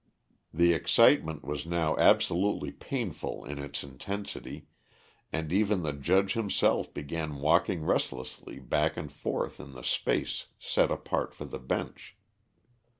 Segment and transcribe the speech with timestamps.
[0.51, 4.65] The excitement was now absolutely painful in its intensity,
[5.31, 10.89] and even the judge himself began walking restlessly back and forth in the space set
[10.89, 12.15] apart for the bench.